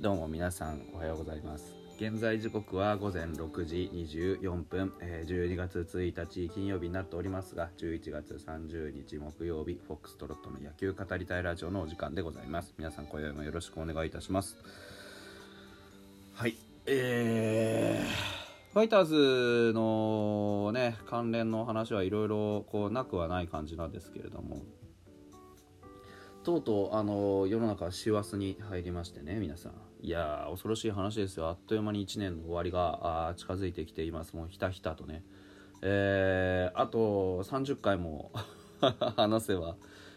[0.00, 1.74] どうも皆さんおはようございます。
[1.98, 12.72] 現在時刻は午前6時24分、えー、12月1日金曜日になっておりますが11月30日木曜日フォックストロットの野球語りたいラジオのお時間でございます。
[12.78, 14.56] 皆さん今宵もよろしくお願いいたします。
[16.32, 24.62] はいえー、ファイターズのね関連の話はいろいろこうなくはない感じなんですけれども
[26.42, 29.89] とうとうあの世の中師走に入りましてね皆さん。
[30.02, 31.48] いや恐ろしい話ですよ。
[31.48, 34.34] あっという間に1年の終わりがあ近づいてきています。
[34.34, 35.22] もうひたひたとね。
[35.82, 38.32] えー、あと30回も
[39.16, 39.76] 話せば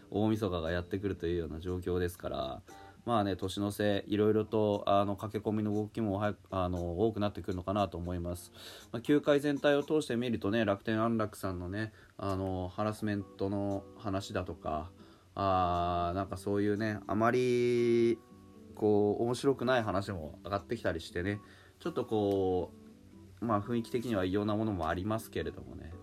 [0.09, 2.61] 大晦日がやってくるというような状況ですから。
[3.05, 8.53] まあね年の瀬いろいろとあの駆け込みの動きもはあの多くなってくるのかなと思います、
[8.93, 14.89] まあ、球界全体を通して見るとね楽天安楽さんのねあのハラスメントの話だとか
[15.35, 18.19] あなんかそういうねあまり
[18.75, 21.39] こう面白くない話も上がってきたりしてね。
[21.79, 22.71] ちょっとこ
[23.41, 25.93] うまあ雰囲気的には異様なものもありますけれどもね。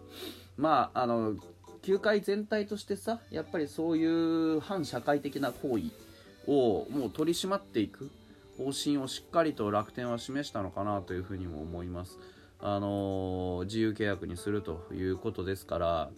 [0.56, 1.36] まああの
[1.82, 5.84] 球界全体としてさやっぱりそういう反社会的な行為
[6.46, 8.10] をもう取り締まっていく。
[8.60, 12.18] 方針をしっかりと楽天は示したのかなというふうにも思います。
[12.60, 16.10] あの自由契約にするということですから、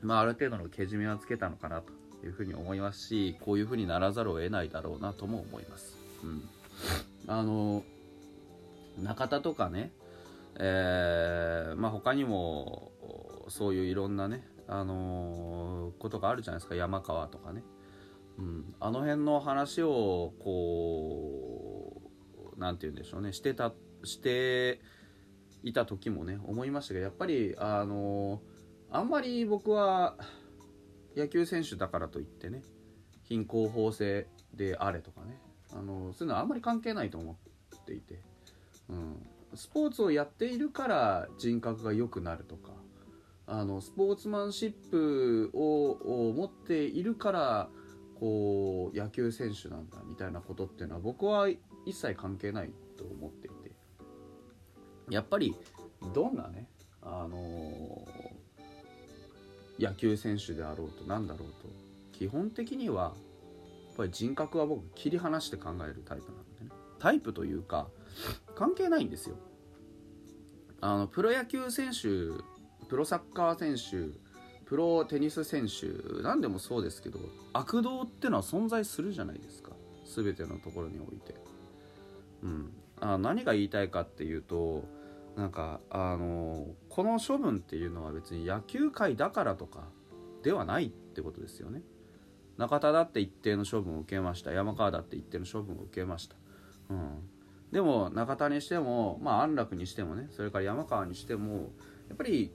[0.00, 1.99] まあ、ある程度のけじめはつけたのかなと。
[2.26, 5.96] いうふうに思いますしこういうふうにならざるを得ないだろうなとも思います。
[6.22, 6.48] うん、
[7.26, 7.82] あの
[8.98, 9.92] 中田とかね、
[10.58, 12.92] えーまあ、他にも
[13.48, 16.74] そういういろんなね、あのー、ことがあるじゃないですか。
[16.74, 17.62] 山川とかね、
[18.38, 22.02] うん、あの辺の話をこ
[22.56, 23.32] う何て言うんでしょうね。
[23.32, 23.72] してた
[24.04, 24.80] して
[25.62, 30.16] いた時もね思いましたけどやっぱりあのー、あんまり僕は
[31.16, 32.62] 野球選手だからといってね
[33.24, 35.38] 貧困法制であれとかね
[35.72, 37.36] あのそういうのはあんまり関係ないと思
[37.78, 38.20] っていて、
[38.88, 42.72] うん、スポーツをやっているから人格が良くなるとか
[43.46, 47.68] あのスポーツマンシップを持っているから
[48.18, 51.58] こう野球選手なんだみたいなことっていうのは僕は一
[51.96, 53.70] 切関係ないと思っていて。
[55.10, 55.54] やっぱり
[56.14, 56.68] どんなね
[57.02, 58.06] あの
[59.80, 61.68] 野球選手であろうと何だろうと。
[62.12, 66.70] 基本的にはやっぱり人格は僕切り離して考えるタイプなんでね。
[66.98, 67.88] タイプというか
[68.54, 69.36] 関係ないんですよ。
[70.82, 72.08] あのプロ野球選手
[72.88, 74.16] プロサッカー選手
[74.66, 77.18] プロテニス選手何でもそうですけど
[77.52, 79.72] 悪道ってのは存在するじゃないですか。
[80.14, 81.34] 全てのところにおいて、
[82.42, 84.84] うん、あ何が言いたいかっていうと
[85.36, 89.84] なんかあのこの処分っていうのは別に野球界だからとか
[90.42, 91.82] ではないってことですよね。
[92.56, 94.52] 中田だって一定の処分を受けました。
[94.52, 96.36] 山川だって一定の処分を受けました、
[96.90, 97.22] うん、
[97.72, 101.70] でも中田にしてもまあ安楽にしてもねそれから山川にしても
[102.08, 102.52] やっぱり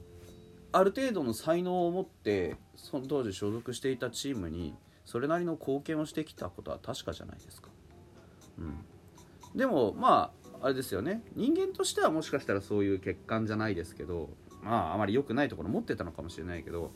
[0.72, 4.76] ある程度の才能を持ってその当時所属していたチームに
[5.06, 7.70] それなりの貢献をしてきたことは確かじゃないですか、
[8.60, 8.86] うん、
[9.56, 11.22] でもまああれですよね。
[11.36, 14.30] 人間としてはもしかしたらそういう欠陥じゃないですけど
[14.64, 16.92] まああまり良くないところ持ってたのかもしれないけど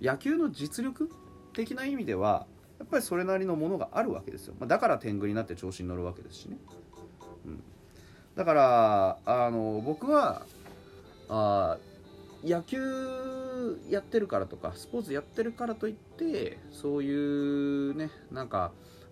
[0.00, 1.10] 野球の実力
[1.52, 2.46] 的な意味では
[2.78, 6.56] やっぱりそれなりのものがあるわけですよ、まあ、だから天狗になって調子に乗るわけですしね、
[7.44, 7.62] うん、
[8.36, 10.42] だからあの僕は
[11.28, 11.78] あ
[12.44, 12.78] 野球
[13.90, 18.70] やってるからとかスポーツやってるからといってそういうねなんか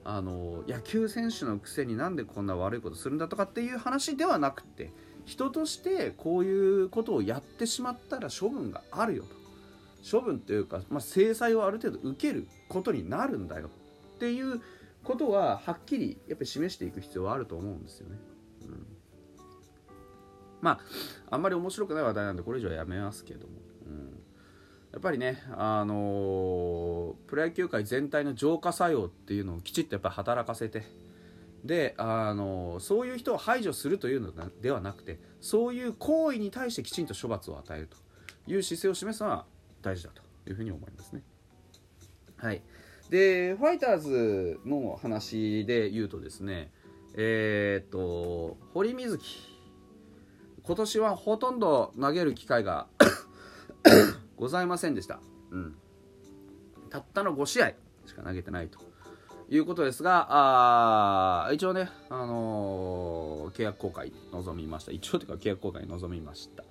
[0.09, 4.93] あの野球選手のくせになんでこんな悪いことするんだとかっていう話ではなくて
[5.25, 9.37] 人としてこういうことをやってしまったら処分があるよと
[10.09, 13.69] 処分というか、まあ、制裁をある程度受けることになるんだよ
[14.15, 14.61] っていう
[15.03, 18.17] ことははっきりやっぱり示していく必要はあると思うんですよね。
[18.63, 18.87] うん、
[20.61, 20.81] ま
[21.29, 23.55] ああんまり面白くない話題なんでこれ以上はやめますけども。
[24.93, 30.85] やっぱりね、あの、プロ野球界全体の浄化作用っていうのをきちっとやっぱ働かせて
[31.65, 37.97] で、あの、そういう人を排除するというのではなくてそういう行為に対してきちんと処罰を与えると
[38.51, 39.45] いう姿勢を示すのは
[39.83, 41.23] 大事だというふうに思いますね。
[42.37, 42.63] はい、
[43.11, 46.71] でファイターズの話で言うとですね
[47.15, 49.57] えー、っと堀瑞希
[50.63, 52.89] 今年はほとんど投げる機会が
[54.37, 55.21] ございませんでした。
[55.51, 55.77] うん。
[56.91, 57.73] たったの5試合
[58.07, 58.79] しか投げてないと
[59.49, 60.27] いうことですが、
[61.49, 64.93] あ一応ね、あのー、契約更改に臨みました。
[64.93, 66.65] 一応というか契約更改に臨みました。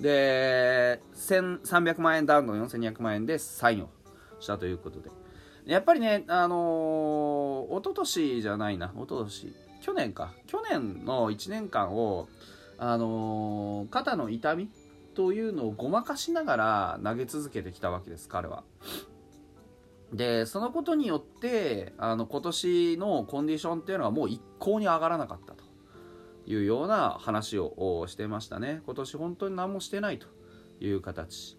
[0.00, 3.90] で、1300万円ダウンの4200万円でサインを
[4.40, 5.10] したということで。
[5.64, 12.28] やっぱりね、あのー、一昨年じゃないな、一昨年去年か去年の1年間を、
[12.78, 14.70] あのー肩の痛み
[15.14, 18.64] というのをごまかしながら投げ続けてきたわけです彼は。
[20.12, 25.64] でそのことによってあの今年のコンディションっていうのはもう一向に上がらなかったと
[26.46, 28.82] いうような話をしてましたね。
[28.84, 30.26] 今年本当に何もしてないと
[30.80, 31.56] いう形。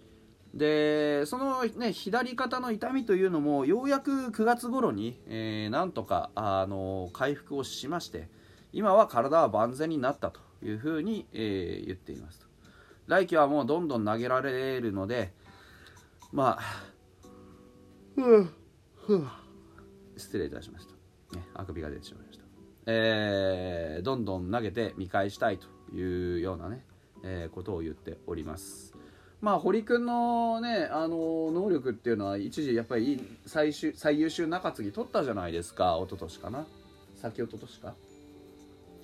[0.54, 8.30] でその、ね、左肩の痛みというのもようやく9月頃に、えー、なんとかあの回復をしまして
[8.72, 12.53] 今は体は万全になったというふうに、えー、言っていますと。
[13.08, 15.34] 来季はもうどんどん投げられるので
[16.32, 16.94] まあ
[20.18, 22.44] 失礼いたしました、ね、あくびが出てしまいました、
[22.86, 26.86] えー、どんどん投げて見返したいというようなね、
[27.24, 28.94] えー、ことを言っております。
[29.42, 35.98] まあ堀君のねあの能力っていうのは一時やっぱり最終最優秀中継ぎ取ったじゃないですか。
[36.02, 36.66] 一昨年かな。
[37.16, 37.94] 先一昨年か。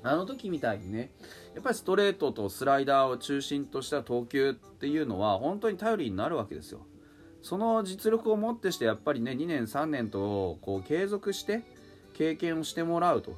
[0.03, 1.11] あの時みたいにね
[1.53, 6.85] やっぱりストレートとスライダーを中心とした投球っていうのは本当に頼りになるわけですよ。
[7.41, 11.61] その実力をもってしてやっぱりね2年3年とこう継続して
[12.13, 13.37] 経験をしてもらうと。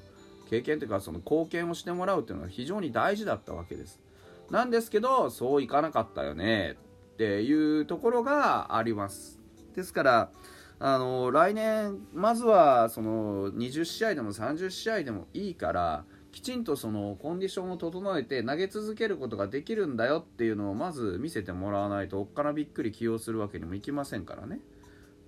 [0.49, 4.01] 経験というかその貢献をしてもらうというのは非常に大事だったわけです。
[4.49, 6.75] なんですけどそういかなかったよね
[7.13, 9.39] っていうところがあります。
[9.73, 10.29] ですから
[10.77, 24.59] あの来年まずはその20試合でも30試合でもいいからきちんとそのコンディションを整えて投げ続けることができるんだよっていうのをまず見せてもらわないとおっかなびっくり起用するわけにもいきませんからね。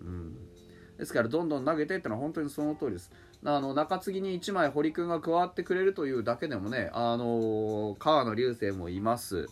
[0.02, 0.36] うん、
[0.98, 3.12] ですからどんどん投げてってのは本当にその通りです。
[3.46, 9.48] あの中継ぎに1枚堀君が加わってくれるというだけでもね、あの川野流星もいます、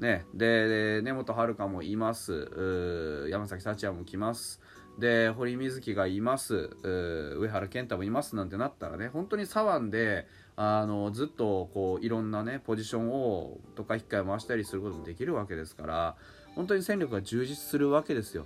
[0.00, 3.28] ね、で根本遥もいます。
[3.30, 4.60] 山崎幸也も来ます。
[4.98, 6.70] で堀瑞希がいます。
[6.82, 10.26] 上原健太もいますなんてなったらね本当に左腕で
[10.60, 16.16] あのずっとこういろんなねポジションをとか引っかえ回したりすることもできるわけですから
[16.56, 18.44] 本当に戦力が充実するわけですよ。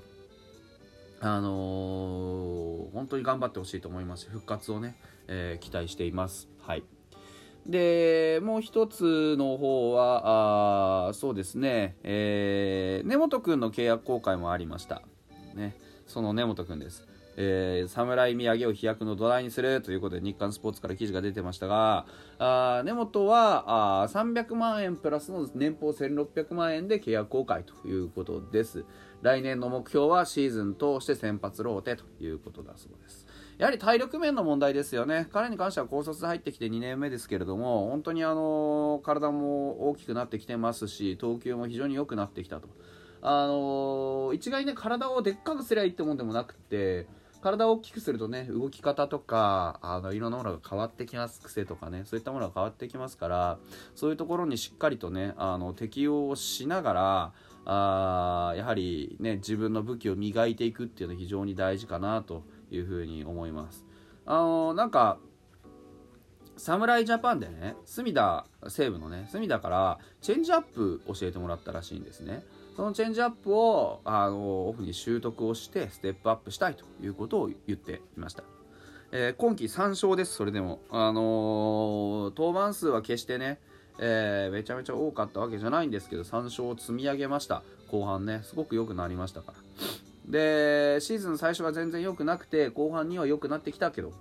[1.20, 6.48] あのー、本当に頑張ってほしいと思いますし復活をね、えー、期待しています。
[6.60, 6.84] はい。
[7.66, 15.00] でもう一つの方はあそうですね、えー、根本君の契約更改もありました、
[15.54, 15.76] ね、
[16.08, 17.06] その根本君です。
[17.36, 22.06] えー、侍土産を飛躍の土台にするということで日刊スポーツから記事が出てましたが
[22.38, 28.84] あ根本はあ300万円プラスの年俸1600万円で契約更改ということです。
[29.22, 33.26] 来年の目標はシーズン通して先発ローテということだそうです。
[33.56, 35.28] やはり体力面の問題ですよね。
[35.32, 42.68] 彼に関しては高卒入ってきて2年目ですけれども本当にあの体も大きくなってきてますし投球も非常に良くなってきたと。
[43.24, 47.06] あの一概にね体をでっかくすりゃいいってもんでもなくて
[47.42, 51.40] 体を大きくするとね動き方とかあのいろんなものが変わってきます。
[51.42, 53.58] 癖とかねそういったものが変わってきますから
[53.94, 57.32] そういうところにしっかりとねあの適応しながら
[57.64, 63.84] あやはりね自分の武器を磨いていくっていうのは非常に大事かなというふうに思います。
[64.24, 65.18] あのなんか
[66.56, 72.44] 侍ジャパンでね隅田西武のね隅田からチェンジアップ教えてもらったらしいんですね。
[72.76, 78.44] そのチェンジアップをあのオフに習得をしてステップアップしたいということを言っていました、
[79.12, 80.34] えー、今季3勝です。
[80.34, 83.58] それでも、あのー、登板数は決してね、
[83.98, 87.62] えー、めちゃめちゃ多かったわけじゃないんですけど3勝を積み上げました。
[87.90, 89.58] 後半ねすごく良くなりましたから。
[90.26, 94.12] でシーズン最初は全然良くなくて後半には良くなってきたけど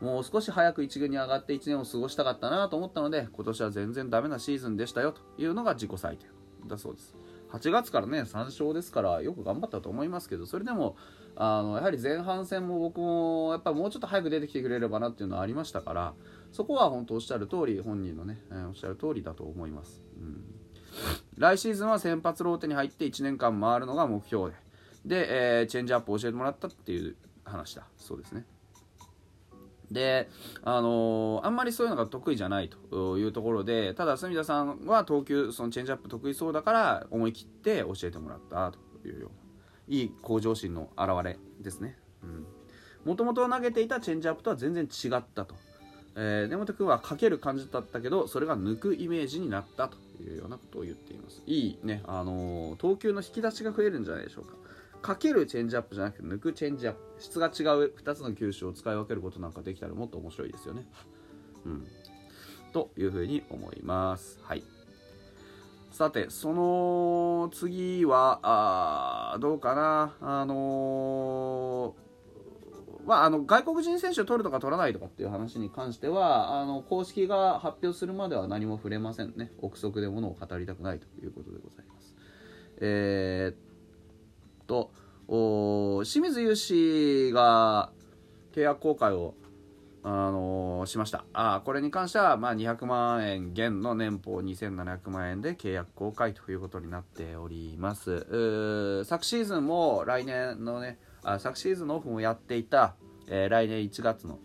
[0.00, 6.28] もう少し早く1軍に上がって1年を過ごしたかったなと思ったので今年は全然ダメなシーズンでしたよというのが自己採点
[6.66, 7.14] だそうです。
[7.52, 10.96] 8月からね3勝ですからよく頑張ったと思いますけどそれでも
[11.36, 16.14] あのやはり前半戦も僕もやっぱもうちょっと早く出てきてくれればなっていうのはありましたから
[16.52, 20.44] そこは本当おっしゃる通り本人のね、えー、おっしゃる通りだと思います、うん、
[21.38, 24.56] 来シーズンは先発ローテに入って1年間回るのが目標で
[25.04, 27.86] で、えー、チェンジアップを教えてもらったっていう話だ。
[27.96, 28.44] そうですね。
[29.90, 30.28] で、
[30.62, 41.98] あのー、あんまりそういうのが得意じゃないというところで、ただ、住田さんは投球、そのチェンジアップ得意そうだから、思い切って教えてもらったというような、いい向上心の表れですね。
[43.04, 45.54] もともと投げていたチェンジアップとは全然違ったと。
[46.16, 51.42] えー、根本君はかける感じだったけど、それが抜くイメージになったというようなことを言っています。
[51.46, 54.54] いいね、あのー、投球の引き出しが増えるんじゃないでしょうか。
[55.02, 60.86] かけるチェンジアップじゃなくて抜くチェンジアップ質が違う2つの球種を使い分けることなんかできたらもっと面白いですよね。
[61.64, 61.86] うん、
[62.72, 64.38] というふうに思います。
[64.42, 64.64] はい。
[65.90, 68.40] さて、その次は、
[69.34, 71.94] あどうかな、あの
[73.06, 82.14] まあ、あの外国人選手を取るとか取らないとかっていう話に関してはあの公式が発表するまでは何も触れませんね憶測でものを語りたくないということでございます
[82.80, 83.69] えー、っ
[84.70, 84.92] と
[86.04, 87.90] 清水雄志が
[88.52, 89.34] 契約更改を
[90.02, 91.26] あのー、しました。
[91.34, 99.04] あこれに関しては、まあ、200万円減の年俸2700万円で契約更改ということになっております。
[99.04, 102.94] 昨シーズンも来年のねあ昨シーズンのオフもやっていた、
[103.26, 104.38] えー、来年1月の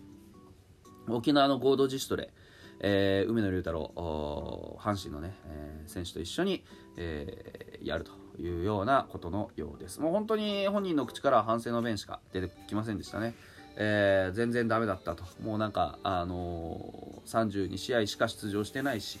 [1.08, 2.34] 沖縄の合同自主トレ、
[2.80, 6.64] えー、梅野龍太郎阪神のね、えー、選手と一緒に、
[6.98, 8.25] えー、やると。
[8.38, 10.00] いうようなことのようです。
[10.00, 13.34] もう本当に本人の口から反省の弁しか出てきませんでしたね。
[13.76, 15.24] えー、全然ダメだったと。
[15.42, 19.18] もうなんか、あのー、32試合しか出場してないし、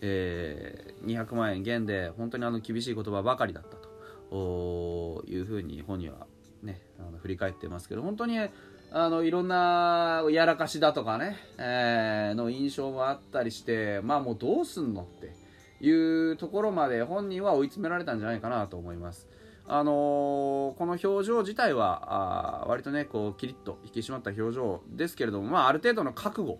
[0.00, 3.92] えー、200万円減で本当にあの厳しい言葉ばかりだったと。
[4.34, 6.26] いうふうに本人は、
[6.62, 15.34] ね、あの振り返ってますけど本当にあのいろんなやらかしだとかね、えー、の印象もあったりしてまあもうどうすんのって
[15.82, 19.28] いうところまで本人は追い詰められたんじゃないかなと思います。
[19.66, 26.58] あのー、この表情自体はあ割とねこうキリッと引き締まった表情ですけれども、まあ、ある程度の覚悟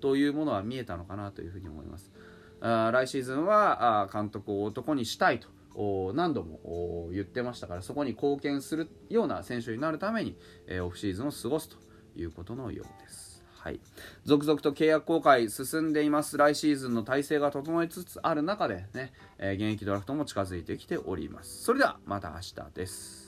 [0.00, 2.12] というものは見えたのかなというふうに思います
[2.60, 11.76] あ来シーズンはあ監督を男にしたいと何度も言ってましたからそこに貢献するような選手になるために、えー、オフシーズンを過ごすと
[12.16, 13.33] いうことのようです
[13.64, 13.80] はい、
[14.26, 16.36] 続々と契約更改進んでいます。
[16.36, 21.62] 来シーズンの体制が整いつつある中でね、えー、現役ドラフトも近づいてきております。
[21.62, 23.23] それではまた明日です。